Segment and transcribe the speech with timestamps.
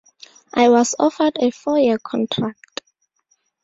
[0.51, 2.81] I was offered a four year contract.